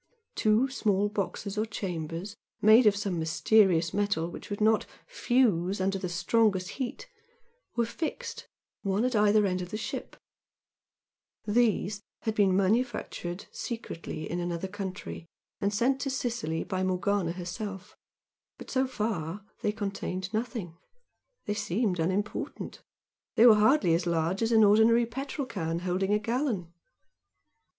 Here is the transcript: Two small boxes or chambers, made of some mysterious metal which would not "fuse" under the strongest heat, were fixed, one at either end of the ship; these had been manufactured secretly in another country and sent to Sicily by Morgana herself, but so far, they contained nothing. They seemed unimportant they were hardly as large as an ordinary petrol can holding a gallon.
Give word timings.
Two 0.33 0.67
small 0.67 1.09
boxes 1.09 1.59
or 1.59 1.65
chambers, 1.67 2.35
made 2.59 2.87
of 2.87 2.95
some 2.95 3.19
mysterious 3.19 3.93
metal 3.93 4.31
which 4.31 4.49
would 4.49 4.59
not 4.59 4.87
"fuse" 5.05 5.79
under 5.79 5.99
the 5.99 6.09
strongest 6.09 6.69
heat, 6.69 7.07
were 7.75 7.85
fixed, 7.85 8.47
one 8.81 9.05
at 9.05 9.15
either 9.15 9.45
end 9.45 9.61
of 9.61 9.69
the 9.69 9.77
ship; 9.77 10.17
these 11.45 12.01
had 12.21 12.33
been 12.33 12.57
manufactured 12.57 13.45
secretly 13.51 14.27
in 14.27 14.39
another 14.39 14.67
country 14.67 15.27
and 15.59 15.71
sent 15.71 16.01
to 16.01 16.09
Sicily 16.09 16.63
by 16.63 16.81
Morgana 16.81 17.33
herself, 17.33 17.95
but 18.57 18.71
so 18.71 18.87
far, 18.87 19.45
they 19.61 19.71
contained 19.71 20.33
nothing. 20.33 20.79
They 21.45 21.53
seemed 21.53 21.99
unimportant 21.99 22.81
they 23.35 23.45
were 23.45 23.53
hardly 23.53 23.93
as 23.93 24.07
large 24.07 24.41
as 24.41 24.51
an 24.51 24.63
ordinary 24.63 25.05
petrol 25.05 25.45
can 25.45 25.77
holding 25.77 26.11
a 26.11 26.17
gallon. 26.17 26.73